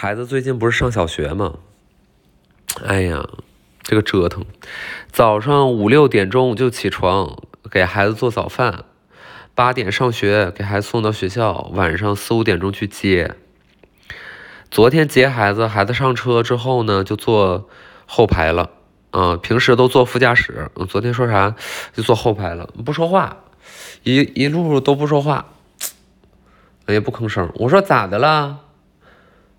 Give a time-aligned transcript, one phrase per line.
[0.00, 1.54] 孩子最近不是上小学吗？
[2.86, 3.28] 哎呀，
[3.82, 4.44] 这个折腾，
[5.10, 7.36] 早上五六点钟就起床
[7.68, 8.84] 给孩子做早饭，
[9.56, 13.34] 八点上学给孩子送到学校，晚上四五点钟去接。
[14.70, 17.68] 昨天接孩子，孩子上车之后呢，就坐
[18.06, 18.70] 后排了。
[19.10, 21.56] 啊，平时都坐副驾驶，昨天说啥
[21.92, 23.38] 就坐后排了，不说话，
[24.04, 25.46] 一一路都不说话，
[26.86, 27.50] 也不吭声。
[27.56, 28.60] 我说咋的了？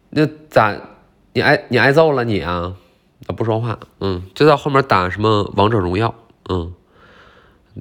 [0.10, 0.76] 那咋？
[1.34, 2.76] 你挨你挨揍了你啊？
[3.28, 6.16] 他不说话，嗯，就在后面打什么王者荣耀，
[6.50, 6.74] 嗯，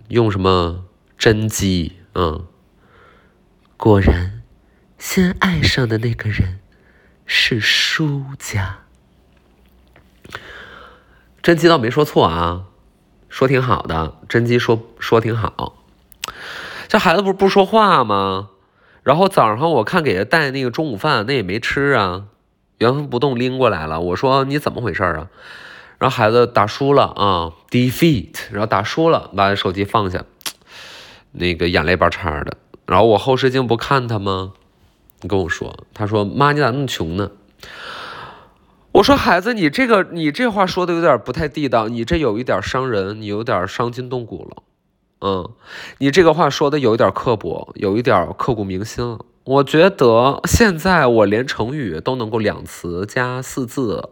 [0.08, 0.84] 用什么
[1.16, 2.44] 真机，嗯，
[3.78, 4.42] 果然，
[4.98, 6.60] 先爱上的那个人
[7.24, 8.80] 是输家。
[11.40, 12.64] 真姬倒没说错啊，
[13.30, 14.18] 说挺好的。
[14.28, 15.82] 真姬说说挺好。
[16.88, 18.50] 这孩子不是不说话吗？
[19.08, 22.24] 然后早上我看给他带那个中午饭，那也没吃啊，
[22.76, 23.98] 原封不动拎过来了。
[24.02, 25.28] 我说你怎么回事啊？
[25.98, 30.26] 然后孩子打输了啊，defeat，然后打输了，把手机放下，
[31.32, 32.58] 那个眼泪巴叉的。
[32.84, 34.52] 然后我后视镜不看他吗？
[35.22, 37.30] 你跟我说，他说妈，你咋那么穷呢？
[38.92, 44.62] 我说孩子，你这个你这话说的有点不太地道，你这有一点伤人，你有点伤筋动骨了，
[45.20, 45.50] 嗯，
[45.98, 49.18] 你这个话说的有一点刻薄，有一点刻骨铭心了。
[49.44, 54.10] 我觉得现在我连成语都能够两词加四字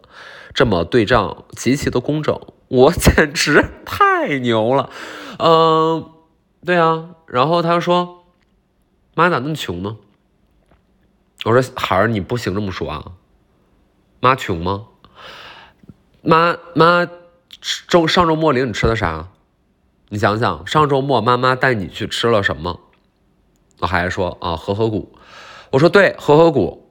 [0.54, 4.90] 这么对仗，极其的工整，我 简直太牛了，
[5.38, 6.10] 嗯，
[6.64, 8.24] 对啊，然后他说，
[9.14, 9.98] 妈咋那么穷呢？
[11.44, 13.12] 我说孩儿，你不行这么说啊。
[14.20, 14.86] 妈穷吗？
[16.22, 17.06] 妈妈
[17.86, 19.28] 周上周末领你吃的啥？
[20.08, 22.80] 你想想，上周末妈妈带你去吃了什么？
[23.80, 25.18] 我孩子说啊，和合谷。
[25.72, 26.88] 我说对，和合谷，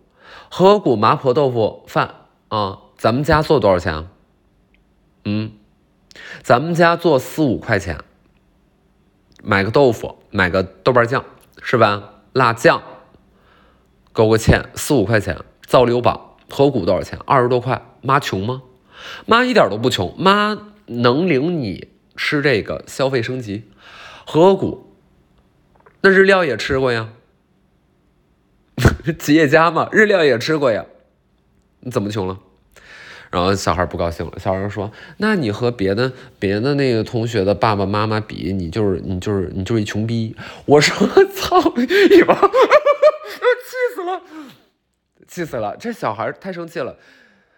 [0.49, 2.13] 和合谷麻婆豆腐饭
[2.49, 2.79] 啊。
[2.97, 4.09] 咱们家做多少钱？
[5.23, 5.53] 嗯，
[6.43, 7.99] 咱们家做四五块钱。
[9.43, 11.23] 买个豆腐，买个豆瓣酱
[11.61, 12.15] 是吧？
[12.33, 12.81] 辣酱，
[14.11, 16.37] 勾个芡，四五块钱，造流宝。
[16.49, 17.17] 合谷多少钱？
[17.25, 17.81] 二十多块。
[18.01, 18.61] 妈穷吗？
[19.25, 20.13] 妈一点都不穷。
[20.17, 23.69] 妈能领你吃这个消费升级。
[24.25, 24.95] 合谷，
[26.01, 27.09] 那日料也吃过呀。
[29.19, 30.85] 企业家嘛，日料也吃过呀。
[31.81, 32.39] 你怎么穷了？
[33.31, 34.33] 然后小孩不高兴了。
[34.39, 42.35] 小孩说：“那你和别的别的那个同学的爸爸妈妈比，你就是你就是你就是一穷逼。”我说：“操你妈！”
[43.65, 44.21] 气死了。
[45.27, 45.75] 气死了！
[45.77, 46.97] 这小孩太生气了。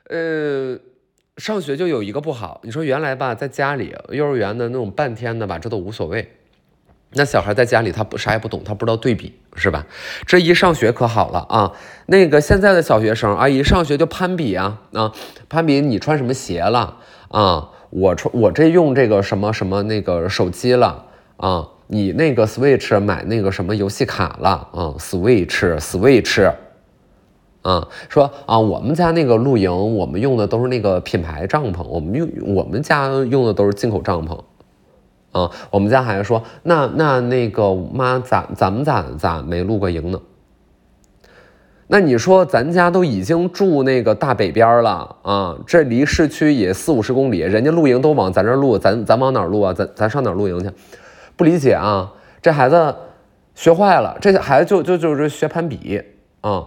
[0.05, 0.79] 呃，
[1.37, 6.33] 上学就有一个不好，你说原来吧，在家里幼儿园的那种半天的吧，这都无所谓。
[7.11, 9.85] 那小孩在家里他不啥也不懂，他不知道对比是吧？
[10.25, 11.71] 这一上学可好了啊！
[12.07, 15.13] 那个现在的小学生啊，一上学就攀比啊啊，
[15.47, 16.97] 攀比你穿什么鞋了
[17.29, 17.69] 啊？
[17.91, 21.05] 我穿我这用这个什么什么那个手机了
[21.37, 21.67] 啊？
[21.87, 26.51] 你那个 Switch 买那个什么游戏卡了啊？Switch Switch。
[27.67, 34.39] 啊，说啊，我们家那个露营，我们用的都是那个品牌帐篷，我们用我们家用的都是进口帐篷。
[35.33, 40.21] 啊，我们家孩子说，那那那个妈咋咱们咋咋没露过营呢？
[41.87, 49.73] 那你说咱家都已经住那个大北边了啊，这离市区也四五十公里，人家露营都往咱这露，咱咱往哪露啊？
[49.73, 50.71] 咱咱上哪露营去？
[51.35, 52.95] 不理解啊，这孩子
[53.55, 56.01] 学坏了，这孩子就就就是学攀比
[56.39, 56.65] 啊。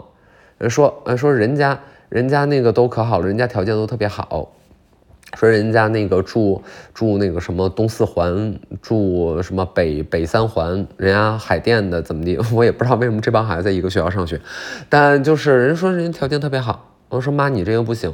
[0.60, 4.53] 人说，呃，说人家人家那个都可好了，人家条件都特别好。
[5.37, 6.60] 说人家那个住
[6.93, 12.37] 住那个什么东四环，住什么北北三环，人家海淀的怎么地？
[12.53, 14.38] 我也不知道为什么这帮孩子在一个学校上学，
[14.91, 16.94] 但就是人说人家条件特别好。
[17.09, 18.12] 我说妈，你这个不行。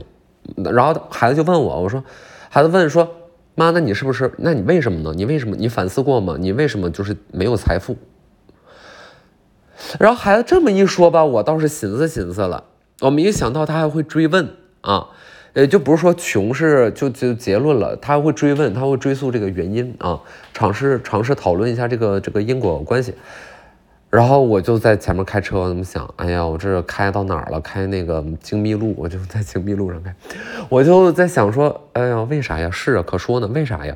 [0.73, 2.05] 然后孩子就问我，我说，
[2.49, 3.11] 孩子问说，
[3.57, 4.31] 妈，那你是不是？
[4.39, 5.13] 那你为什么呢？
[5.17, 5.57] 你为什么？
[5.57, 6.37] 你反思过吗？
[6.39, 7.97] 你为什么就是没有财富？
[9.99, 12.65] 然后孩子这么一说吧，我倒是寻思寻思了。
[13.01, 14.49] 我没想到他还会追问
[14.81, 15.09] 啊，
[15.53, 20.19] 呃，就不是说穷是就就结论了，他还会追问，他会追溯这个原因啊，
[20.55, 23.15] 尝试尝试讨论一下这个这个因果关系。
[24.09, 27.61] 然后我就在前面开车，我么想，哎呀，我这开到哪儿了？
[27.61, 30.15] 开那个京密路，我就在京密路上开，
[30.71, 32.71] 我就在想说，哎呀，为啥呀？
[32.71, 33.95] 是啊，可说呢，为啥呀？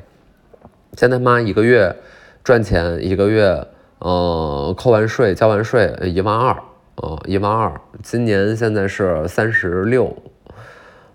[0.95, 1.95] 现在妈一个月
[2.43, 3.65] 赚钱，一个月。
[4.01, 6.57] 呃，扣完税，交完税，一万二，
[6.95, 7.71] 呃，一万二。
[8.01, 10.15] 今年现在是三十六，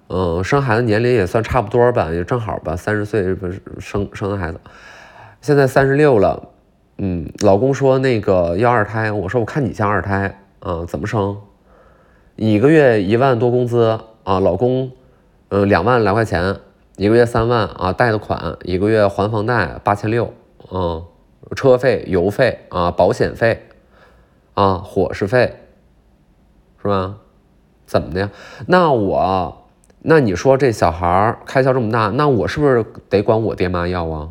[0.07, 4.61] 嗯，生孩子年龄也算差不多吧，也正好吧，三十岁不是生生的孩子。
[5.41, 6.51] 现在三十六了，
[6.99, 11.37] 嗯，老公说那个要二胎，我说我看你像二胎，嗯，怎么生？
[12.37, 14.93] 一个月一万多工资啊，老公，
[15.49, 16.55] 嗯，两万来块钱，
[16.97, 20.33] 一个月三万啊，贷的款，一个月还房贷八千六，
[20.71, 21.03] 嗯，
[21.55, 23.69] 车费、油费啊，保险费
[24.55, 25.57] 啊，伙食费，
[26.83, 27.17] 是吧？
[27.87, 28.31] 怎么的呀？
[28.67, 29.67] 那我，
[30.01, 34.31] 那你说这小孩开销这么大，那我是不是得管我爹妈要啊？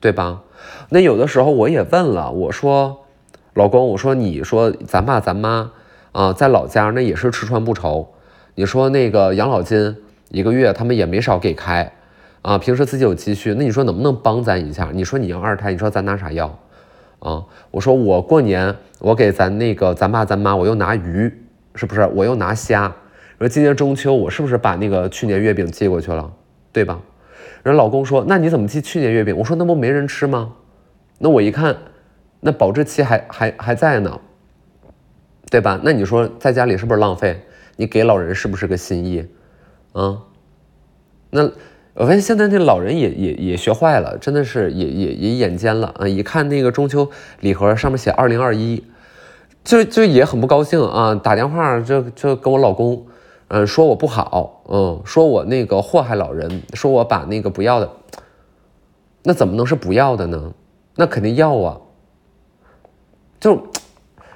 [0.00, 0.42] 对吧？
[0.90, 3.04] 那有的时候我也问了，我说，
[3.54, 5.72] 老公，我说你说咱爸咱妈。
[6.12, 8.12] 啊，在老家那也是吃穿不愁。
[8.54, 9.96] 你说那个养老金
[10.28, 11.90] 一个月他们也没少给开，
[12.42, 14.90] 啊，平时自己有积蓄，那你说能不能帮咱一下？
[14.92, 16.46] 你说你要二胎，你说咱拿啥要？
[17.20, 21.32] 啊，我说我过年我给咱那个咱爸咱妈我又拿鱼，
[21.76, 22.04] 是不是？
[22.14, 22.92] 我又拿虾。
[23.38, 26.32] 说今年中秋我是不是把那个去年月饼寄过去了？
[26.72, 27.00] 对吧？
[27.62, 29.36] 人老公说那你怎么寄去年月饼？
[29.36, 30.52] 我说那不没人吃吗？
[31.18, 31.76] 那我一看，
[32.40, 34.20] 那保质期还还还在呢。
[35.48, 35.78] 对吧？
[35.84, 37.40] 那你说在家里是不是浪费？
[37.76, 39.28] 你给老人是不是个心意？
[39.92, 40.18] 啊？
[41.30, 41.50] 那
[41.94, 46.08] 我发现现在那老人也也也学坏了，真的是也也也眼尖了啊！
[46.08, 47.10] 一看那个中秋
[47.40, 48.82] 礼盒上面写二零二一，
[49.62, 51.14] 就就也很不高兴啊！
[51.14, 53.04] 打电话就就跟我老公，
[53.48, 57.90] 嗯，说我不好，嗯，说我那个祸害老人，说我把那个不要的，
[59.22, 60.52] 那怎么能是不要的呢？
[60.96, 61.78] 那肯定要啊！
[63.38, 63.66] 就。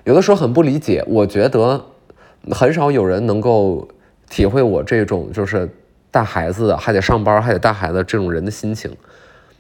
[0.04, 1.84] 有的时候很不理解，我觉得
[2.52, 3.88] 很少有人能够
[4.30, 5.68] 体会我这种就是
[6.16, 8.96] 带孩子还得上班还得带孩子这种人的心情。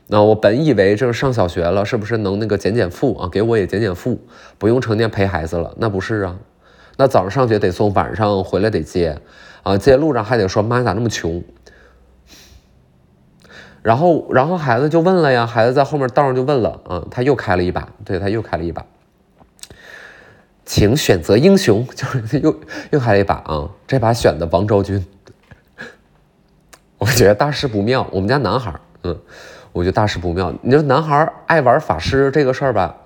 [0.06, 3.28] 那我本以为就是上小学了，是不是能那个减减负啊？
[3.28, 4.18] 给我也减减负，
[4.56, 5.74] 不用成天陪孩子了。
[5.76, 6.38] 那不是啊，
[6.96, 9.18] 那早上上学得送，晚上回来得接
[9.64, 11.44] 啊，接路上还得说妈咋那么穷。
[13.82, 18.86] 然后然后孩子就问了呀，孩子在后面道上就问了啊，他又开了一把，对他又开了一把。
[20.64, 22.58] 请选择英雄， 就是又
[22.92, 23.68] 又开了一把啊！
[23.86, 25.04] 这把选的王昭君，
[26.98, 28.06] 我觉得大事不妙。
[28.10, 28.72] 我们家男孩
[29.02, 29.16] 嗯，
[29.72, 30.52] 我觉得大事不妙。
[30.62, 32.96] 你说男孩爱玩法师这个事儿吧，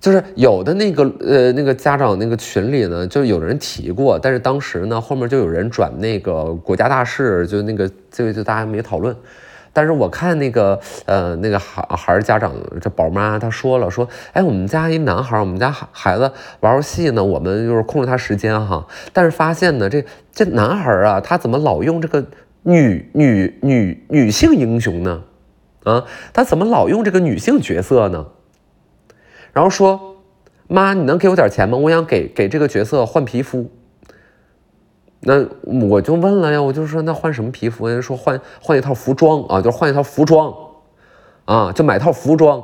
[0.00, 9.14] 就是有的那个呃那个家长那个群里呢，就有人提过，但是当时呢后面就有人转那个国家大事，就那个这个就大家没讨论。
[9.72, 16.30] 但是我看那个呃那个孩孩家长这宝妈她说了说，哎，我们家一男孩，我们家孩孩子
[16.60, 18.86] 玩游戏呢，我们就是控制他时间哈。
[19.12, 22.26] 但是发现呢，这这男孩啊，他怎么老用这个
[22.62, 25.22] 女女女女性英雄呢？
[25.84, 28.26] 啊，他怎么老用这个女性角色呢？
[29.52, 30.16] 然后说，
[30.68, 31.76] 妈，你能给我点钱吗？
[31.78, 33.70] 我想给给这个角色换皮肤。
[35.24, 37.86] 那我就问了呀，我就说那换什么皮肤？
[37.86, 40.52] 人说换换一套服装啊，就换一套服装，
[41.44, 42.60] 啊，就买套服装，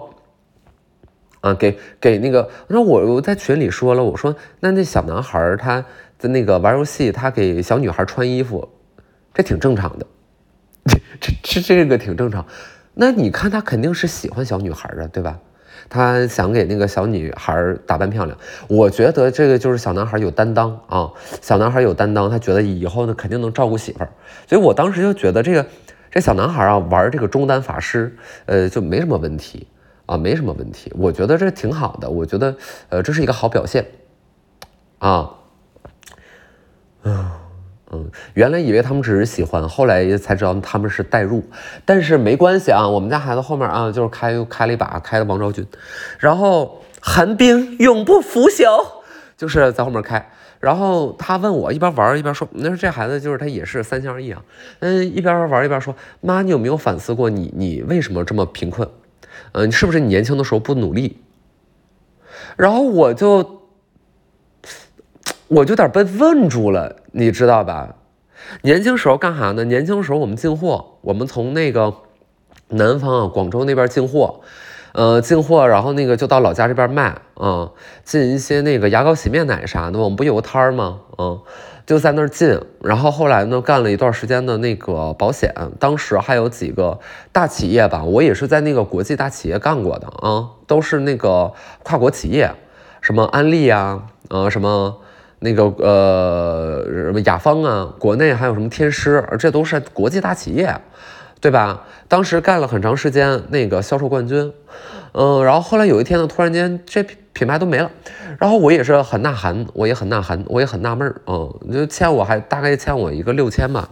[1.40, 5.84] 啊，给给那个，那我我在群里说了，我说那那小男孩他
[6.18, 8.68] 在那个玩游戏，他给小女孩穿衣服，
[9.32, 10.06] 这挺正常的，
[11.20, 12.44] 这这这这个挺正常。
[12.94, 15.38] 那你看他肯定是喜欢小女孩的，对吧？
[15.88, 18.36] 他想给那个小女孩打扮漂亮，
[18.68, 24.10] 我觉得这个就是小男孩有担当啊，小男孩有担当，他觉得以后呢肯定能照顾媳妇儿，
[24.46, 25.66] 所以我当时就觉得这个
[26.10, 29.66] 这小男孩啊玩这个中单法师，呃就没什么问题
[30.06, 32.56] 啊，没什么问题，我觉得这挺好的，我觉得
[32.88, 33.86] 呃这是一个好表现
[34.98, 35.30] 啊，
[37.02, 37.30] 嗯。
[37.90, 41.42] 嗯，原来以为他们只是喜欢，后来才知道他们是代入。
[41.86, 45.66] 但是没关系啊，我们家孩子后面啊，就是开开了一把，开的王昭君，
[46.18, 48.86] 然后寒冰永不腐朽，
[49.38, 50.30] 就是在后面开。
[50.60, 54.42] 然后他问我，一边玩一边说：“那说这孩子就是他也是三心二意啊。”
[54.80, 58.86] 嗯，一边玩一边说：“妈，你有没有反思过你你为什么这么贫困？
[59.52, 61.18] 嗯，是不是你年轻的时候不努力？”
[62.58, 63.57] 然后我就。
[65.48, 67.94] 我就有点被问住了，你知道吧？
[68.62, 69.64] 年轻时候干啥呢？
[69.64, 71.92] 年轻时候我们进货，我们从那个
[72.68, 74.40] 南方啊，广州那边进货，
[74.92, 77.70] 呃，进货，然后那个就到老家这边卖啊，
[78.04, 79.98] 进一些那个牙膏、洗面奶啥的。
[79.98, 81.00] 我们不有个摊儿吗？
[81.16, 81.40] 嗯，
[81.86, 82.60] 就在那儿进。
[82.82, 87.00] 然后后来呢，干了一段时间的那个保险，当时还有几个
[87.32, 91.52] 大企业吧，我也是在那个国际大企业干过的啊，都是那个
[91.82, 92.52] 跨国企业，
[93.00, 94.98] 什么安利啊，呃，什么。
[95.40, 100.74] 那个呃什么雅芳啊，国内还有什么天狮，这都是国际大企业，
[101.40, 101.84] 对吧？
[102.08, 104.52] 当时干了很长时间那个销售冠军，
[105.12, 107.90] 嗯，然后后来有一天呢，突然间这品牌都没了，
[108.38, 113.88] 然后我也是很呐喊，我也很呐喊，我也很纳闷儿，嗯，就欠我还大概欠我一个六千吧，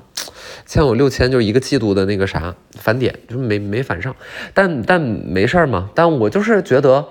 [0.64, 4.16] 欠我六千就是一个季度的那个啥返点，就没没返上，
[4.52, 7.04] 但但没事儿嘛，但我就是觉得，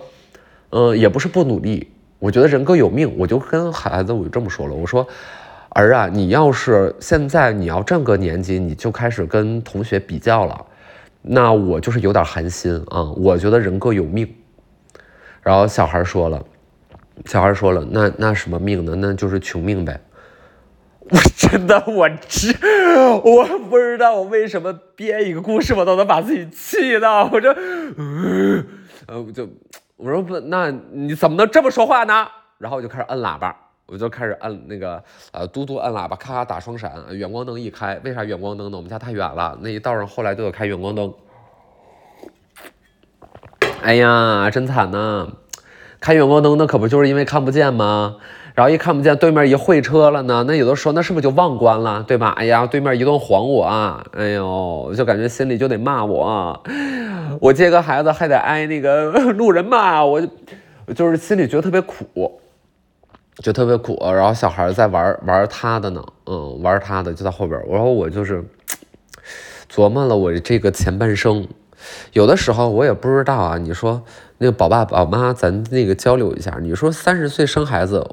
[0.72, 1.92] 嗯，也不是不努力。
[2.26, 5.08] 我觉得人各有命，我就跟孩子我就这么说了，我说
[5.70, 10.66] 儿啊，你要是现在你要这个年纪你就开始跟同学比较了，
[11.22, 13.04] 那我就是有点寒心啊。
[13.12, 14.28] 我觉得人各有命。
[15.44, 16.44] 然后小孩说了，
[17.26, 18.96] 小孩说了，那那什么命呢？
[18.98, 20.02] 那就是穷命呗。
[21.08, 22.58] 我真的，我知，
[23.24, 27.50] 我不知道我为什么编一个故事，我都能把自己气到，我就，
[29.06, 29.48] 呃，我就
[29.98, 32.28] 我说不，那你怎么能这么说话呢？
[32.58, 38.78] 然后我就开始摁喇叭，我就开始摁那个呃嘟嘟摁喇叭，咔咔打双闪，远光灯一开，为啥远光灯呢？
[38.78, 41.14] 我们家太远了，那一道上后来都有开远光灯。
[43.82, 45.28] 哎呀，真惨呐！
[46.02, 48.18] 开远光灯那可不就是因为看不见吗？
[48.56, 52.30] 然后一看不见对面一会车了呢，那有的时候那是不是就忘关了，对吧？
[52.38, 56.64] 哎呀，对面一顿晃我啊，哎呦，就感觉心里就得骂我，
[57.42, 60.28] 我接个孩子还得挨那个 路人骂，我就
[60.96, 62.40] 就是心里觉得特别苦，
[63.40, 64.02] 就特别苦。
[64.02, 67.62] 然后小孩在玩玩他的呢，嗯，玩他的就在后边。
[67.70, 68.42] 然后我就是
[69.70, 71.46] 琢磨了我这个前半生。
[72.14, 74.02] 有的时候我也不知道啊，你说
[74.38, 76.58] 那个宝爸宝妈，咱那个交流一下。
[76.62, 78.06] 你说三十岁生孩子，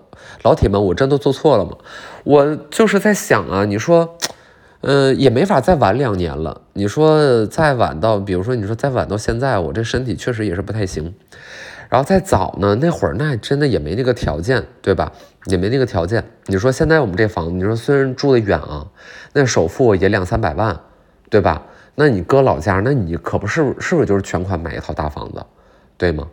[0.43, 1.73] 老铁们，我真的做错了吗？
[2.25, 4.17] 我就是在想啊，你说，
[4.83, 6.61] 嗯，也没法再晚两年了。
[6.73, 11.15] 你说再晚到，比如说你说再晚到现在，我这身体确实也是不太行。
[11.89, 15.13] 然后再早呢，那会儿那真的也没那个条件，对吧？
[15.47, 16.25] 也没那个条件。
[16.47, 18.87] 你说现在我们这房子，你说虽然住的远啊，
[19.35, 20.81] 那首付也两三百万，
[21.29, 21.63] 对吧？
[21.95, 25.45] 那你搁老家，那你可不是是不是就是全款买一套大房子，
[25.99, 26.27] 对吗？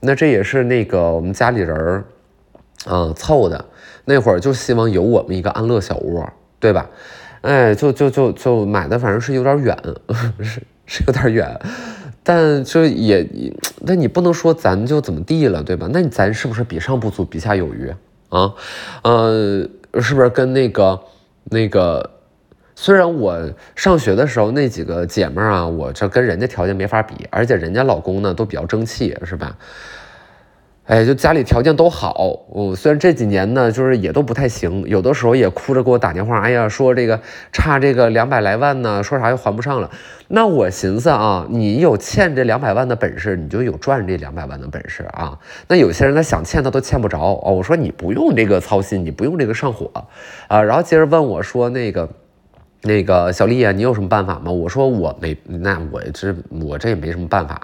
[0.00, 2.04] 那这也是那个我们家里人儿，
[2.86, 3.64] 嗯，凑的。
[4.04, 6.28] 那会儿就希望有我们一个安乐小窝，
[6.60, 6.88] 对吧？
[7.40, 9.76] 哎，就就就就买的，反正是有点远，
[10.40, 11.58] 是是有点远，
[12.22, 13.26] 但就也，
[13.80, 15.88] 那你不能说咱就怎么地了，对吧？
[15.92, 17.92] 那你咱是不是比上不足，比下有余
[18.28, 18.52] 啊？
[19.02, 19.66] 呃，
[20.00, 21.00] 是不是跟那个
[21.44, 22.10] 那个？
[22.78, 23.34] 虽然我
[23.74, 29.56] 上学的时候那几个姐妹啊，我这跟人家条件没法比，而且人家老公呢都比较争气，是吧？
[30.84, 32.14] 哎，就家里条件都好，
[32.54, 37.18] 嗯，虽然这几年呢就是也都不太行，有的时候也哭着给我打电话，哎呀，说这个
[37.50, 39.90] 差这个两百来万呢，说啥又还不上了。
[40.28, 45.36] 那我寻思啊，你有欠这两百万的本事，你就有赚这两百万的本事啊。
[45.66, 47.54] 那有些人他想欠他都欠不着哦。
[47.54, 49.90] 我说你不用这个操心，你不用这个上火
[50.46, 50.62] 啊。
[50.62, 52.06] 然后接着问我说那个。
[52.82, 54.50] 那个小丽啊，你有什么办法吗？
[54.50, 57.60] 我说我没，那我这我这也没什么办法。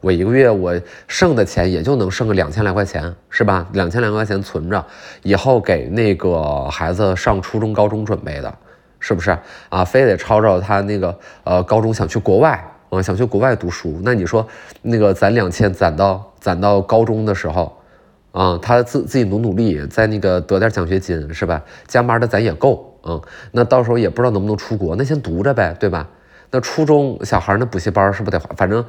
[0.00, 0.74] 我一个月我
[1.06, 3.68] 剩的钱也就能剩个两千来块钱，是吧？
[3.72, 4.84] 两千来块钱存着，
[5.22, 8.52] 以后给那个孩子上初中、高中准备的，
[8.98, 9.38] 是不是
[9.68, 9.84] 啊？
[9.84, 14.00] 非得吵吵他那个呃高中想去国外啊，想去国外读书。
[14.02, 14.44] 那你说
[14.80, 17.76] 那个攒两千攒到攒到高中的时候
[18.32, 21.62] 啊，他自自己努努力，在那个得点奖学金，是吧？
[21.86, 22.91] 加班的咱也够。
[23.04, 26.08] 嗯，那到时候也不知道能不能出国，那先读着呗，对吧？
[26.50, 28.38] 那初中小孩那补习班是不得？
[28.38, 28.84] 反正，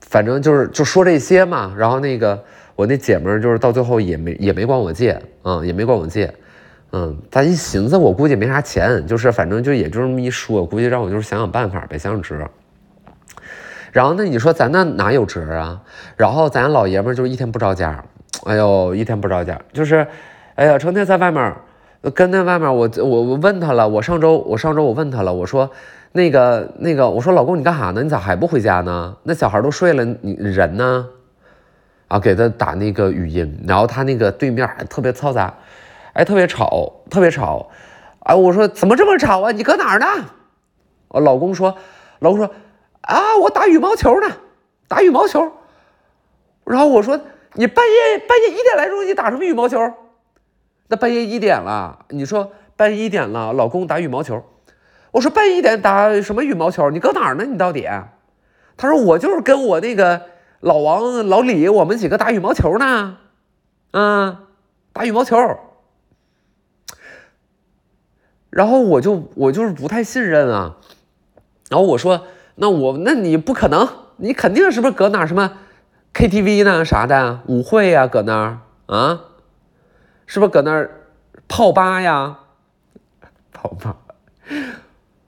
[0.00, 1.74] 反正就是就说这些嘛。
[1.76, 2.44] 然后那个
[2.76, 6.32] 我那姐们儿就是到最后也没也没管我借，嗯，也没管我借，
[6.92, 12.36] 嗯，咱一寻思，我估计没啥钱，就是反正就也就这么一说，估计让我就是想想办法呗，想想辙。
[13.92, 15.80] 然后那你说咱那哪有辙啊？
[16.16, 18.04] 然后咱老爷们儿就一天不着家，
[18.44, 20.06] 哎呦，一天不着家，就是，
[20.54, 21.52] 哎呀，成天在外面。
[22.14, 25.70] 跟那外面，我我我问他了，我上周我上周我问他了，我说
[26.12, 28.02] 那个那个，我说老公你干啥呢？
[28.02, 29.16] 你咋还不回家呢？
[29.24, 31.06] 那小孩都睡了，你人呢？
[32.08, 35.54] 啊，给他打那个语音，然后他那个对面特别嘈杂，
[36.14, 37.68] 哎，特别吵，特别吵，
[38.20, 39.52] 哎，我说怎么这么吵啊？
[39.52, 40.06] 你搁哪儿呢？
[41.08, 41.76] 我老公说，
[42.20, 42.50] 老公说
[43.02, 44.28] 啊，我打羽毛球呢，
[44.88, 45.52] 打羽毛球。
[46.64, 47.20] 然后我说
[47.54, 49.78] 你半夜半夜一点来钟你打什么羽毛球？
[50.90, 54.44] 那半夜一点了，你说半夜一点了，老公打羽毛球。
[55.12, 56.90] 我说半夜一点打什么羽毛球？
[56.90, 57.44] 你搁哪儿呢？
[57.44, 57.88] 你到底？
[58.76, 60.22] 他说我就是跟我那个
[60.58, 63.18] 老王、老李，我们几个打羽毛球呢。
[63.92, 64.36] 嗯，
[64.92, 65.36] 打羽毛球。
[68.50, 70.76] 然后我就我就是不太信任啊。
[71.68, 75.52] 然后我说那我那你不可能，你肯定是不是搁哪什么
[76.12, 78.08] KTV 呢啥的舞会呀？
[78.08, 79.20] 搁那儿啊？
[80.30, 80.88] 是不是搁那儿
[81.48, 82.38] 泡吧呀？
[83.52, 83.96] 泡吧。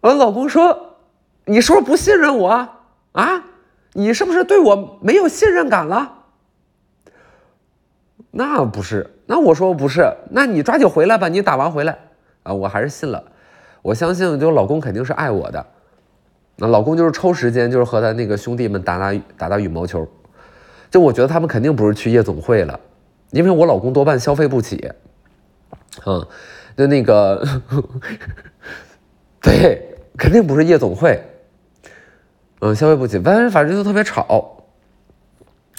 [0.01, 0.95] 我老公说
[1.45, 2.69] ：“你是不是不信任我
[3.11, 3.43] 啊？
[3.95, 6.19] 你是不是对我没有信任感了？”
[8.31, 11.99] 那不是，那我说不是，那你抓紧回来吧，你打完回来
[12.45, 13.25] 啊，我还是信了。
[13.83, 15.67] 我相信，就老公肯定是爱我的。
[16.55, 20.07] 那老公就是抽时间，就是和他那个兄弟们打打打打羽毛球。
[20.93, 22.79] 就我觉得他们肯定不是去夜总会了。
[23.33, 24.93] 因为我老公多半消费不起，
[26.07, 26.25] 嗯，
[26.77, 27.45] 就那个，
[29.41, 31.21] 对，肯定不是夜总会，
[32.61, 34.65] 嗯，消费不起，反正反正就特别吵，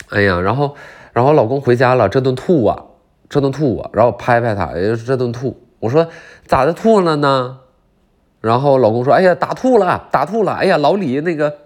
[0.09, 0.75] 哎呀，然后
[1.13, 2.83] 然后老公回家了，这顿吐啊，
[3.29, 6.09] 这顿吐啊，然后拍拍他，也就是这顿吐，我说
[6.45, 7.59] 咋的吐了呢？
[8.41, 11.59] 然后老公说，哎呀，打吐了，打吐了，哎呀，老李那个。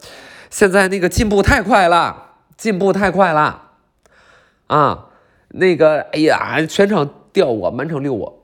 [0.50, 3.64] 现在那个进步太快了，进步太快了，
[4.68, 5.08] 啊，
[5.50, 8.40] 那个，哎呀，全场吊我，满场遛我，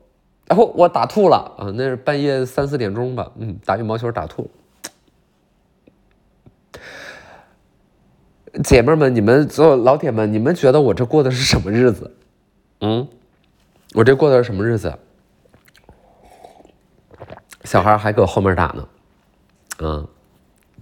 [0.48, 4.50] 然后我打吐了啊，那是半夜三四点钟吧，嗯，打羽毛球打吐。
[8.64, 12.16] 姐妹们，你们做老铁们，你们觉得我这过的是什么日子？
[12.82, 13.08] 嗯，
[13.96, 14.94] 我这过的是什么日子？
[17.64, 18.88] 小孩还搁后面打呢，
[19.80, 20.08] 嗯。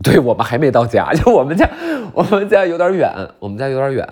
[0.04, 1.70] 对我们还没到家，就我们家，
[2.16, 4.10] 我们家有点远，我们家有点远，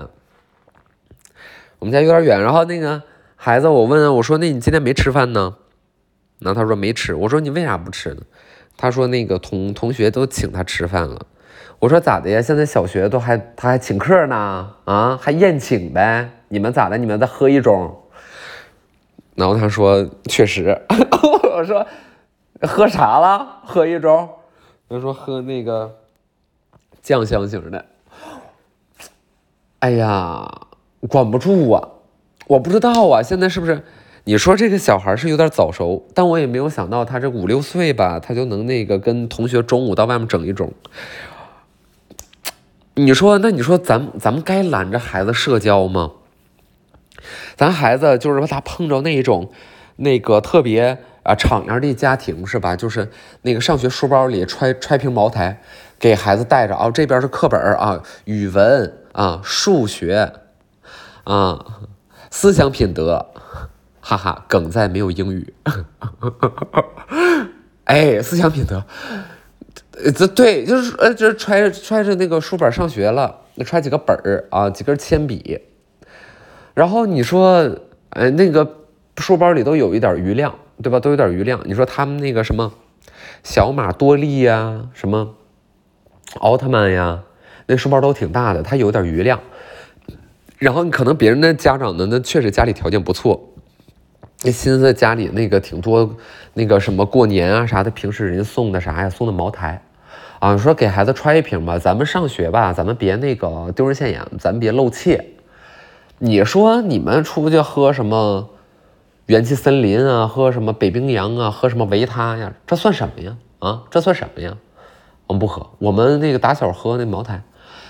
[1.80, 2.42] 我们家有点远。
[2.42, 3.02] 然后那个
[3.36, 5.56] 孩子，我问我说：“那你今天没吃饭呢？”
[6.40, 7.16] 然后他说没吃。
[7.16, 8.22] 我说：“你为啥不吃呢？”
[8.78, 11.26] 他说：“那个同同学都请他吃饭了。”
[11.80, 12.42] 我说：“咋的呀？
[12.42, 14.76] 现在小学都还他还请客呢？
[14.86, 16.30] 啊，还宴请呗？
[16.50, 16.98] 你们咋的？
[16.98, 17.92] 你们再喝一盅？”
[19.36, 20.82] 然后他说：“确实。
[21.56, 21.86] ”我说
[22.62, 23.62] ：“喝啥了？
[23.66, 24.28] 喝一盅？”
[24.90, 25.98] 他说喝那个
[27.02, 27.86] 酱香型的，
[29.80, 30.50] 哎呀，
[31.08, 31.88] 管不住啊！
[32.48, 33.84] 我不知道啊，现在是不是？
[34.26, 40.74] 你说这个小孩是有点早熟，但我也没有想到他这五六岁吧，他就能那个跟同学中午到外面整一种。
[42.96, 46.12] 你说，那你说咱咱们该拦着孩子社交吗？
[47.56, 49.50] 咱孩子就是说他碰着那一种
[49.98, 50.98] 那个特别。
[51.22, 52.76] 啊，敞亮的家庭是吧？
[52.76, 53.12] 就是
[53.44, 55.62] 那个上学书包里揣揣瓶茅台，
[56.00, 56.90] 给孩子带着啊。
[56.90, 60.32] 这边是课本啊，语文啊，数学
[61.32, 61.64] 啊，
[62.32, 63.28] 思想品德，
[64.02, 65.54] 哈哈，梗在没有英语。
[67.86, 68.84] 哎，思想品德，
[70.16, 75.60] 这对，就是呃，这揣揣着那个书本上学了，揣几个本儿啊，几根铅笔，
[76.74, 77.78] 然后你说，
[78.10, 78.78] 哎，那个
[79.18, 80.56] 书包里都有一点余量。
[80.82, 80.98] 对吧？
[80.98, 81.60] 都有点余量。
[81.66, 82.72] 你说他们那个什么
[83.44, 85.36] 小马多利呀，什么
[86.40, 87.24] 奥特曼呀，
[87.66, 89.42] 那书包都挺大的，它有点余量。
[90.60, 93.42] 然后你可能别人的家长呢，那确实家里条件不错，
[94.44, 96.16] 那心思家里那个挺多，
[96.54, 99.82] 那个什么过年啊啥的，平时人家送的啥呀，送的茅台
[100.40, 105.26] 啊，说给孩子揣一瓶吧，咱们上学吧，咱们别那个丢人现眼，咱别露怯。
[106.18, 108.50] 你说你们出去喝什么？
[109.28, 112.52] 元气森林啊，喝什么北冰洋啊，喝什么维他呀？
[112.66, 113.38] 这算什么呀？
[113.60, 114.58] 啊，这算什么呀？
[115.28, 117.44] 我们不喝，我们那个打小喝那茅台，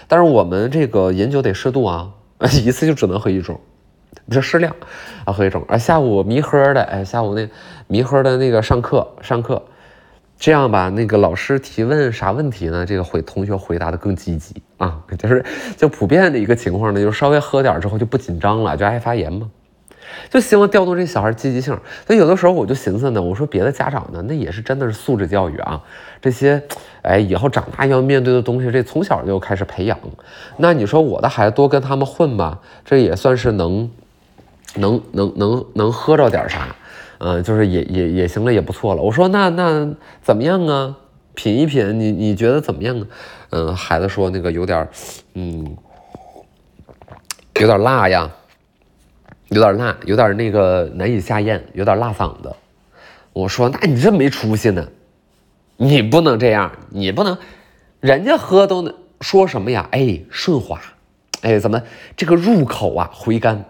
[0.10, 2.12] 但是我们这个饮酒得适度啊，
[2.64, 3.58] 一次就只能喝一盅，
[4.30, 4.76] 这适量
[5.26, 5.64] 啊，喝一种。
[5.68, 7.48] 啊，下午迷喝的，哎，下午那
[7.88, 9.62] 迷喝的那个上课上课，
[10.38, 12.86] 这样吧，那个老师提问啥问题呢？
[12.86, 15.44] 这个回同学回答的更积极啊， 就是
[15.76, 19.50] 就普遍的一个情况呢，就是稍微喝点之后就不紧张了，就爱发言嘛。
[20.28, 25.80] 就希望调动这小孩积极性，所以有的时候我就寻思呢，我说别的家长呢，那也是真的是素质教育啊，
[26.20, 26.64] 这些，
[27.02, 29.98] 哎，以后长大要面对的东西，这从小就开始培养。
[30.58, 33.90] 那你说我的孩子多跟他们混吧，这也算是能，
[34.76, 36.76] 能能能能喝着点啥，
[37.20, 39.02] 嗯，就是也也也行了，也不错了。
[39.02, 40.98] 我说那那怎么样啊？
[41.34, 43.08] 品一品，你你觉得怎么样啊？
[43.52, 44.88] 嗯，孩子说那个有点，
[45.36, 45.78] 嗯，
[47.60, 48.30] 有点辣呀。
[49.52, 52.54] 有点辣，有点那个难以下咽，有点辣嗓子。
[53.34, 54.88] 我说：“那你这没出息呢，
[55.82, 57.38] 你不能这样，你不能，
[58.02, 59.88] 人家喝都能说什么呀？
[59.94, 60.82] 哎，顺滑，
[61.42, 61.82] 哎，怎么
[62.18, 63.64] 这个入口啊回甘，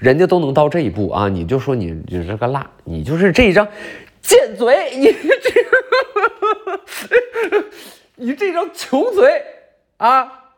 [0.00, 1.28] 人家都能到这一步啊？
[1.28, 3.68] 你就说你你这个辣，你就是这一张
[4.20, 5.64] 贱嘴，你这，
[8.16, 9.40] 你这张穷嘴
[9.98, 10.50] 啊，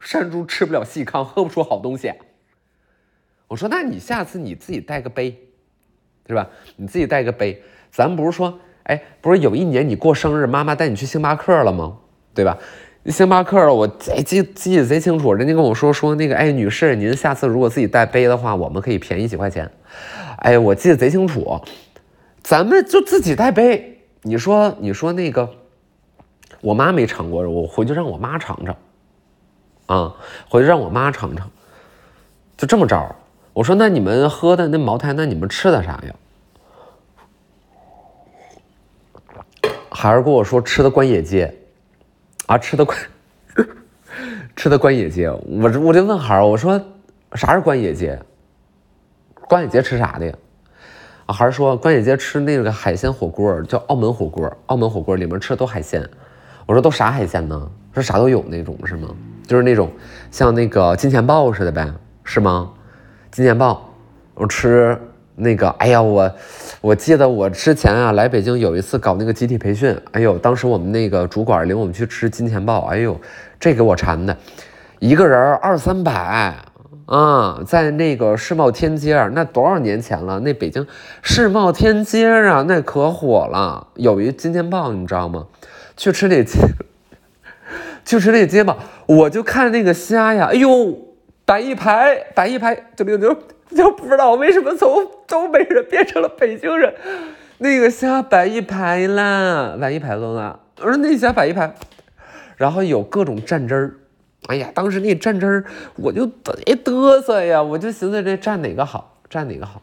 [0.00, 2.12] 山猪吃不了细糠，喝不出好东西。”
[3.46, 5.38] 我说，那你下次你自己带个杯，
[6.26, 6.50] 是吧？
[6.74, 11.96] 你自己带个杯，咱不是说，哎，不是有一年你过生日，妈妈带你去星巴克了吗？
[12.34, 12.58] 对吧？
[13.06, 19.70] 星巴克，我记记记得贼清楚，人家跟我说说那个，哎，女士，您下次如果自己带杯的话，我们可以便宜几块钱。
[20.38, 21.60] 哎，我记得贼清楚，
[22.42, 24.00] 咱们就自己带杯。
[24.22, 25.48] 你说，你说那个，
[26.60, 28.76] 我妈没尝过，我回去让我妈尝尝。
[29.86, 30.14] 啊，
[30.48, 31.50] 回去让我妈尝尝，
[32.56, 33.16] 就这么着。
[33.54, 36.14] 我说：“那你们喝的那茅台，那你们吃的啥呀？”
[40.00, 41.52] 孩儿跟我说：“吃的关野街，
[42.46, 42.96] 啊，吃的关，
[44.54, 45.28] 吃的关野街。”
[45.60, 46.80] 我我就问孩儿：“我说
[47.32, 48.16] 啥是关野街？”
[49.48, 50.32] 关野街吃啥的？
[51.26, 54.48] 啊，孩儿说关野街吃那个海鲜火锅，叫澳门火锅。
[54.66, 56.08] 澳门火锅里面吃的都海鲜。
[56.64, 57.68] 我说都啥海鲜呢？
[57.92, 59.08] 说啥都有那种是吗？
[59.48, 59.90] 就是那种
[60.30, 62.70] 像那个金钱豹似的呗，是吗？
[63.32, 63.92] 金钱豹，
[64.34, 64.96] 我吃
[65.38, 66.30] 那个，哎呀，我
[66.80, 73.18] 我记得我之前啊来北京有一次搞那个集体培训，哎呦，当时我们那个主管领我们去吃金钱豹，哎呦，
[73.58, 74.36] 这给我馋的，
[74.98, 76.56] 一个人二三百
[77.06, 80.40] 啊，在那个世贸天阶那多少年前了？
[80.40, 80.86] 那北京
[81.22, 85.46] 世贸天阶啊，那可火了，有一金钱豹，你知道吗？
[85.96, 86.58] 去吃那鸡，
[88.04, 90.98] 去吃那鸡吧，我就看那个虾呀，哎呦，
[91.48, 93.34] 摆一排，摆一排，就就就
[93.74, 96.94] 就不知道为什么从东北人变成了北京人，
[97.56, 101.74] 那个虾摆一排啦，摆一排了啦，我说那虾摆一排，
[102.58, 103.94] 然后有各种蘸汁儿，
[104.48, 105.64] 哎呀，当时那蘸汁儿
[105.96, 109.80] 我就嘚嘚瑟呀，我就寻思这蘸哪个好，蘸哪个好，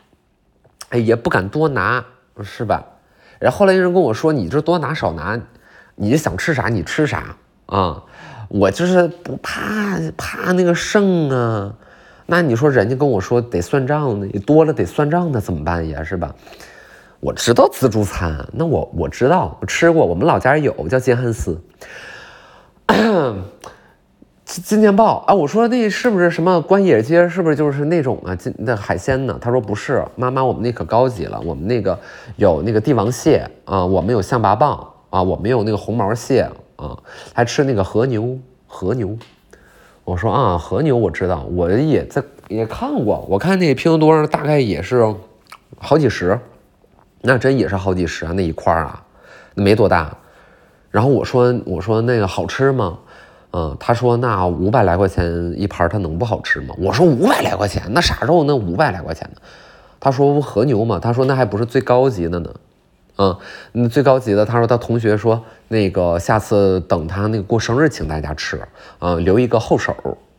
[0.90, 2.06] 哎，也不敢多拿，
[2.44, 2.86] 是吧？
[3.40, 5.42] 然后后来有人跟我说，你这多拿少拿。
[5.98, 8.04] 你想吃啥你吃啥啊，
[8.48, 11.74] 我就是不怕怕那个剩啊，
[12.26, 16.04] 那你说人家跟我说得算账呢，多了得算账的怎么办呀？
[16.04, 16.34] 是吧？
[17.20, 21.60] 我知道自助餐，那我我知道我吃过，我们老家有叫金汉斯，
[24.46, 27.28] 金金钱豹啊，我说那是不是什么关野街？
[27.28, 29.38] 是不是就是那种啊金那海鲜呢？
[29.42, 31.98] 他说不是，妈妈我们那可高级了，我们那个
[32.36, 34.86] 有那个帝王蟹啊，我们有象拔蚌。
[35.12, 36.98] 啊，我们有那个红毛蟹啊，
[37.34, 39.18] 还吃那个和牛，和牛。
[40.04, 45.14] 我说啊，和牛我知道，我也在也看过，我看那拼多多上大概也是
[45.78, 46.40] 好几十，
[47.22, 49.04] 那真也是好几十啊，那一块啊，
[49.56, 50.16] 没多大。
[50.92, 53.00] 然后我说我说那个好吃吗？
[53.52, 56.76] 嗯，他说那五百来块钱一盘，它能不好吃吗？
[56.78, 59.42] 我说五百来块钱，那啥肉那五百来块钱呢？
[60.00, 62.50] 他说和牛嘛，他说那还不是最高级的呢。
[63.18, 63.38] 嗯，
[63.72, 68.62] 那最高级的，他说他同学说那个下次等他那个过生日请大家吃，
[69.00, 69.96] 啊，留一个后手，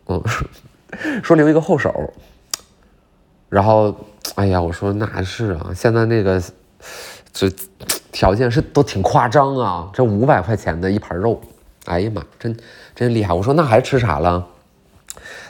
[0.09, 0.23] 嗯，
[1.25, 2.12] 说留一个后手，
[3.49, 3.97] 然后，
[4.35, 6.43] 哎呀，我说那是啊，现在那个
[7.33, 7.51] 这
[8.12, 11.41] 条件是都挺夸张啊，这五百块钱的一盘肉，
[11.87, 12.55] 哎呀妈，真
[12.95, 13.33] 真厉害。
[13.33, 14.47] 我说那还吃啥了？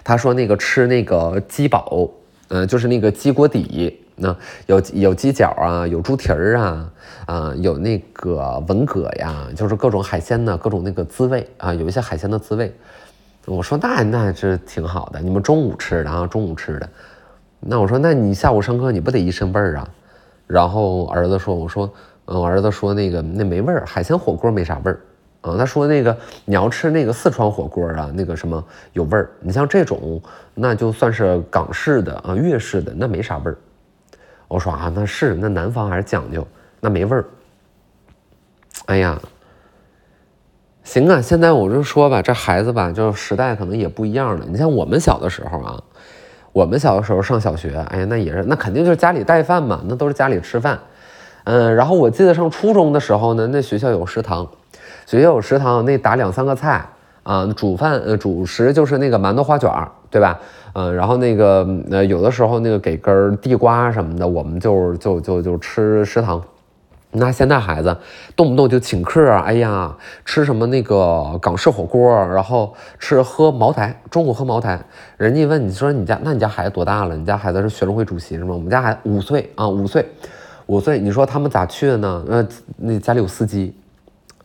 [0.05, 2.09] 他说那个吃那个鸡煲，
[2.49, 4.01] 嗯，就是那个鸡锅底。
[4.17, 4.35] 那
[4.67, 6.93] 有有鸡脚啊，有猪蹄儿啊，
[7.27, 12.75] 啊，有那个文蛤呀，就是各种海鲜的各种那个滋味啊，有一些海鲜的滋味。
[13.45, 16.89] 我说那那是挺好的，你们中午吃的啊，中午吃的。
[17.61, 19.89] 那我说那你下午上课你不得一身味儿啊？
[20.47, 21.93] 然后儿子说，我说，
[22.25, 25.01] 嗯，儿子说那个那没味儿，海鲜火锅没啥味儿
[25.43, 25.57] 啊。
[25.59, 29.31] 他说那个你要吃那个四川火锅啊，那个什么有味儿。
[29.41, 30.21] 你像这种
[30.55, 33.57] 那就算是港式的啊，粤式的那没啥味儿。
[34.49, 36.47] 我说啊，那是那南方还是讲究，
[36.81, 37.25] 那没味儿。
[38.87, 39.19] 哎呀，
[40.85, 44.47] 行啊，现在我就说吧，这孩子吧，就时代可能也不一样了。
[44.49, 45.83] 你像我们小的时候啊，
[46.53, 50.79] 我们小的时候上小学，哎呀，那也是，那肯定就是家里带饭嘛，那都是家里吃饭。
[51.45, 54.49] 嗯，然后我记得上初中的时候呢，那学校有食堂，
[55.07, 56.85] 学校有食堂，那打两三个菜
[57.25, 59.71] 啊，煮饭呃主食就是那个馒头花卷，
[60.11, 60.39] 对吧？
[60.79, 66.43] 嗯，然后那个呃，有的时候那个给根地瓜什么的，我们就就就就吃食堂。
[67.13, 67.97] 那现在孩子
[68.35, 74.79] 动不动就请客，哎呀，吃什么那个港式火锅，然后吃喝茅台，中午喝茅台。
[75.17, 77.17] 人家问你说你家那你家孩子多大了？
[77.17, 78.53] 你家孩子是学生会主席是吗？
[78.53, 80.07] 我们家孩子五岁啊，五岁，
[80.67, 80.99] 五岁。
[80.99, 82.25] 你说他们咋去的呢？
[82.29, 83.75] 呃，那家里有司机。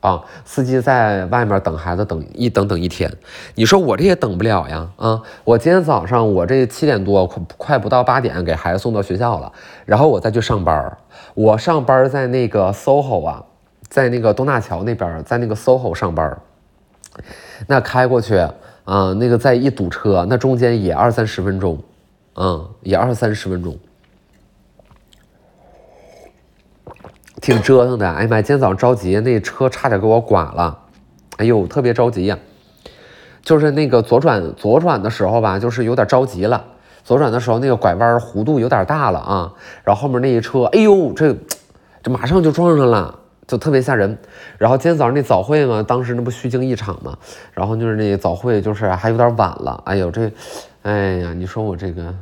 [0.02, 3.12] 啊，司机在外面等孩子，等一等等一天，
[3.54, 4.90] 你说我这也等不了呀！
[4.98, 9.52] 啊，我今天早上我这七点多快快不到八点给孩子送到学校了，
[9.86, 10.98] 然后我再去上班
[11.36, 13.44] 我上班在那个 SOHO 啊，
[13.90, 16.36] 在那个东大桥那边，在那个 SOHO 上班
[17.68, 18.36] 那开过去
[18.86, 21.78] 啊，那个再一堵车，那中间也二三十分钟，
[22.36, 23.78] 嗯，也二三十分钟。
[27.40, 28.42] 挺折腾的，哎呀妈！
[28.42, 30.78] 今天早上着急，那车差点给我剐了，
[31.38, 32.38] 哎呦，特别着急呀！
[33.42, 36.64] 就是那个左转左转的时候吧，就是有点着急了。
[37.04, 41.36] 左转的时候那个拐弯弧度有点大了啊，然后后面那一车，哎呦，这
[42.04, 43.18] 这马上就撞上了，
[43.48, 44.16] 就特别吓人。
[44.60, 47.18] 然后今天早上那早会嘛，当时那不虚惊一场嘛，
[47.54, 50.32] 然后就是那早会就是还有点晚了，哎呦这，
[50.84, 52.14] 哎呀，你说我这个。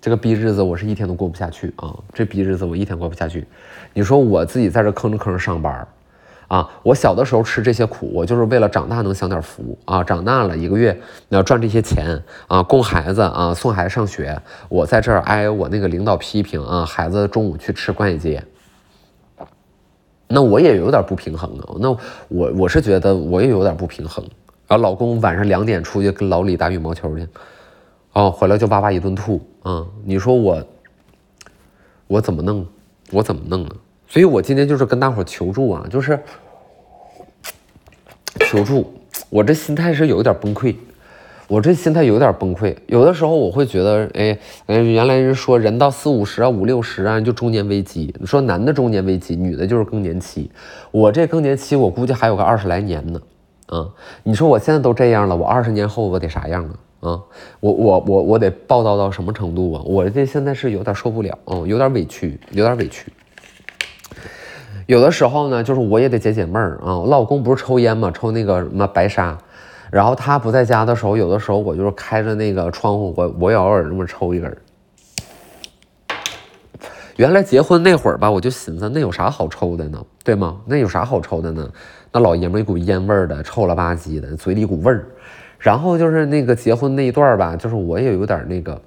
[0.00, 1.94] 这个逼日子我是一天都过不下去啊！
[2.14, 3.46] 这逼日子我一天过不下去。
[3.92, 5.86] 你说我自己在这吭哧吭哧上班
[6.48, 10.02] 啊，我小的时候吃这些苦，我就是为了长大能享点福啊。
[10.02, 14.40] 长大了一个月要赚这些钱啊，供孩子啊，送孩子上学。
[14.70, 18.42] 我在这儿挨我那个领导批评啊，孩子中午去吃关西街，
[20.26, 21.76] 那我也有点不平衡啊。
[21.78, 21.90] 那
[22.28, 24.24] 我我是觉得我也有点不平衡。
[24.66, 27.28] 然后老公晚上两点出去跟老李打羽毛球去，
[28.12, 29.86] 哦，回来就哇哇一顿吐啊。
[30.04, 30.62] 你说我
[32.06, 32.66] 我怎么弄？
[33.12, 33.70] 我怎么弄呢？
[34.06, 36.18] 所以我今天就是跟大伙求助啊，就是
[38.40, 38.92] 求助。
[39.28, 40.74] 我这心态是有点崩溃，
[41.46, 42.76] 我这心态有点崩溃。
[42.86, 48.12] 有的时候我会觉得，哎，哎，原来人说人到四五十啊，五六十啊就中年危机。
[48.18, 50.50] 你说男的中年危机，女的就是更年期。
[50.90, 53.20] 我这更年期，我估计还有个二十来年呢。
[53.66, 53.88] 啊，
[54.24, 56.74] 你说我现在都这样了，我二十年后我得啥样啊？
[57.00, 57.18] 啊，
[57.60, 59.82] 我我我我得暴躁到什么程度啊？
[59.86, 63.10] 我这现在是有点受不了，嗯，有点委屈，有点委屈。
[64.86, 66.98] 有的时候呢，就是我也得解解闷儿啊。
[66.98, 69.38] 我老公不是抽烟嘛，抽那个什么白沙，
[69.90, 74.56] 然后他不在家的时候，有的时候我就是开着那个窗户，我我也偶尔这么抽一根。
[77.16, 80.04] 原来结婚那会儿吧，我就寻思那有啥好抽的呢？
[80.24, 80.60] 对吗？
[80.66, 81.70] 那有啥好抽的呢？
[82.12, 85.06] 那老爷们一股烟味儿的，臭了吧唧的，嘴里一股味儿。
[85.60, 88.80] 然后就是那个结婚那一段吧，就是我也有点那个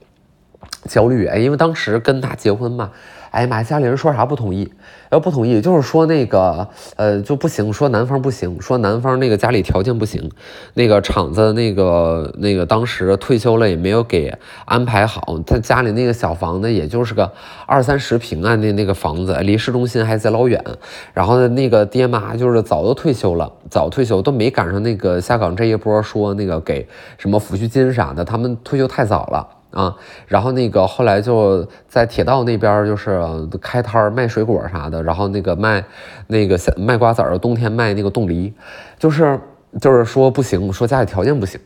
[0.90, 2.92] 焦虑哎，因为当时跟他结婚嘛。
[3.34, 4.72] 哎呀妈呀，家里人说啥不同意？
[5.10, 6.68] 要不同意，就是说那个
[6.98, 10.30] 呃就不行，说男方不行，说男方那个家里条件不行，
[10.76, 14.32] 那个厂子那个那个当时退休了也没有给
[14.66, 17.32] 安排好，他家里那个小房子也就是个
[17.66, 20.64] 二三十平啊，那那个房子离市中心还在老远，
[21.12, 29.63] 然后那个爹妈就是早都退休了，早退休都没赶上那个下岗这一波说那个给什么抚恤金啥的，他们退休太早了。
[29.74, 29.96] 啊，
[30.28, 33.22] 然后那个后来就在铁道那边就是
[33.60, 35.84] 开摊儿卖水果啥的，然后那个卖
[36.28, 38.54] 那个卖瓜子儿，冬天卖那个冻梨，
[39.00, 39.40] 就是
[39.82, 41.60] 就是说不行，说家里条件不行。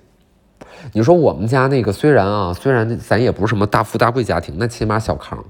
[0.93, 5.43] 你说我们家那个虽然啊，虽然咱也不是什么大富大贵家庭，那起码小康。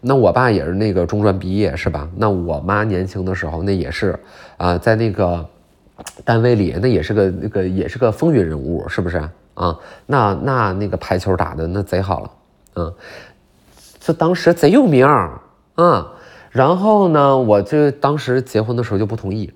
[0.00, 2.08] 那我爸也是那个中专毕业是吧？
[2.16, 4.16] 那我妈年轻的时候那也是
[4.56, 5.44] 啊，在那个
[6.24, 9.20] 单位里那也是个那个也是个风云人物，是不是？
[9.54, 12.30] 啊，那那那个排球打的那贼好了，
[12.74, 12.94] 嗯，
[14.00, 15.40] 这当时贼有名儿，
[15.76, 16.04] 嗯，
[16.50, 19.52] 然后呢，我就当时结婚的时候就不同意，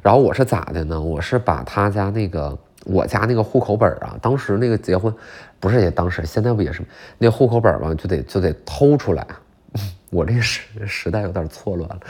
[0.00, 1.00] 然后我是咋的呢？
[1.00, 5.12] 我是把他家那个我家那个户口本啊，当时那个结婚
[5.58, 6.80] 不是也当时现在不也是
[7.18, 9.26] 那户口本吧，就得就得偷出来，
[10.10, 12.00] 我这时时代有点错乱了，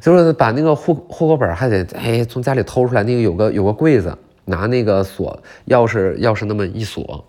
[0.00, 4.18] 就是把那个户户口本还得哎从家里偷出来，那个有个有个柜子。
[4.44, 7.24] 拿那个锁钥匙，钥匙那么一锁，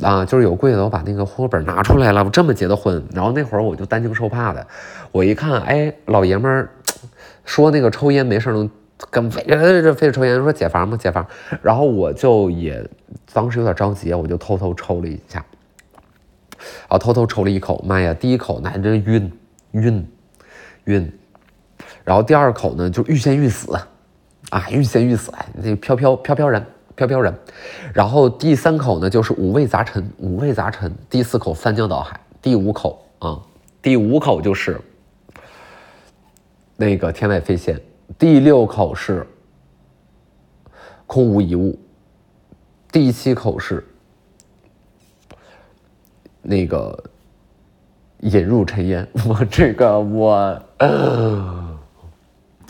[0.00, 3.02] 啊，就是有柜子，我把那个户口本拿出来了，我这么结的婚。
[3.12, 4.66] 然后那会儿我就担惊受怕的，
[5.12, 6.70] 我一看，哎，老爷们儿
[7.44, 8.70] 说那个抽烟没事能
[9.10, 10.96] 跟非这非得抽烟，说解乏吗？
[10.96, 11.26] 解乏。
[11.62, 12.82] 然后我就也
[13.32, 15.44] 当时有点着急，我就偷偷抽了一下，
[16.88, 19.32] 啊偷偷抽了一口，妈呀，第一口那真晕
[19.72, 20.08] 晕
[20.84, 21.12] 晕，
[22.04, 23.78] 然后第二口呢就欲仙欲死。
[24.50, 27.32] 啊，欲仙欲死，哎，那飘飘飘飘然，飘飘然。
[27.94, 30.92] 然后第三口呢，就是五味杂陈，五味杂陈。
[31.08, 33.40] 第四口翻江倒海，第五口啊，
[33.80, 34.80] 第五口就是
[36.76, 37.80] 那个天外飞仙，
[38.18, 39.24] 第六口是
[41.06, 41.78] 空无一物，
[42.90, 43.86] 第七口是
[46.42, 47.04] 那个
[48.18, 49.06] 引入尘烟。
[49.28, 51.69] 我这个我呃。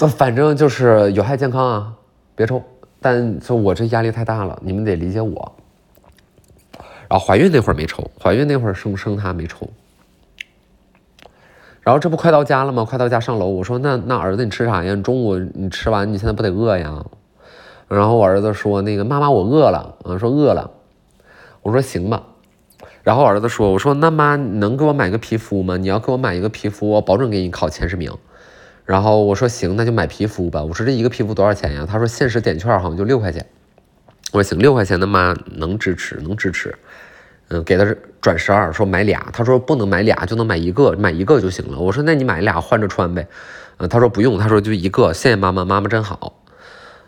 [0.07, 1.93] 反正就是有害健康啊，
[2.35, 2.63] 别抽。
[3.03, 5.53] 但就我这压力太大了，你们得理解我。
[7.09, 9.69] 然后怀孕那会儿没抽，怀孕那会儿生生他没抽。
[11.81, 12.85] 然后这不快到家了吗？
[12.85, 14.95] 快到家上楼，我说那那儿子你吃啥呀？
[14.97, 17.03] 中午你吃完你现在不得饿呀？
[17.89, 20.71] 然后我儿子说那个妈妈我饿了啊，说饿了。
[21.63, 22.23] 我说行吧。
[23.03, 25.79] 然后我儿子说我说那妈能给我买个皮肤吗？
[25.79, 28.13] 你要给我买一个皮肤，我保准给你考前十名。
[28.91, 30.65] 然后我说行，那就买皮肤吧。
[30.65, 31.87] 我说这一个皮肤多少钱呀？
[31.89, 33.47] 他说限时点券好像就六块钱。
[34.33, 36.75] 我说行，六块钱的妈能支持，能支持。
[37.51, 37.87] 嗯，给他
[38.21, 39.29] 转十二，说买俩。
[39.33, 41.79] 他说不能买俩，就能买一个，买一个就行了。
[41.79, 43.29] 我说那你买俩换着穿呗。
[43.77, 45.13] 嗯，他说不用，他说就一个。
[45.13, 46.43] 谢谢妈妈，妈妈真好。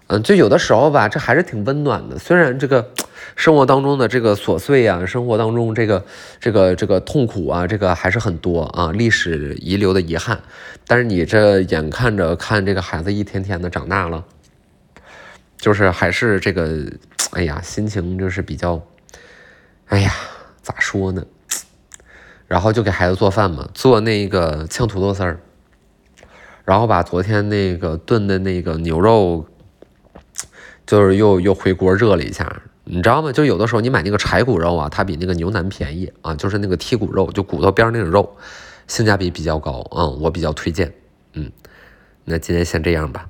[0.06, 2.16] 嗯，就有的时候吧，这还是挺温暖的。
[2.16, 2.90] 虽然这个。
[3.36, 6.04] 生活当中的这个琐碎啊，生活当中这个
[6.38, 10.40] 这个这个痛苦啊，这个还是很多啊，历史遗留的遗憾。
[10.86, 14.24] 但是你这眼看着看这个孩子一天天的长大了，
[15.56, 16.84] 就是还是这个，
[17.32, 18.80] 哎呀，心情就是比较，
[19.86, 20.12] 哎呀，
[20.60, 21.24] 咋说呢？
[22.46, 25.40] 然后就给孩子做饭嘛，做那个炝土豆丝儿。
[26.64, 29.46] 然后把昨天那个炖的那个牛肉，
[30.86, 32.62] 就是又又回锅热了一下，
[32.94, 33.32] 你知道吗？
[33.32, 38.36] 就有的时候你买那个柴骨肉啊，它比那个牛腩便宜啊，就是那个剔骨肉，就骨头边那种肉，
[38.86, 40.92] 性价比比较高，嗯，我比较推荐，
[41.32, 41.50] 嗯，
[42.26, 43.26] 那今天先这样吧。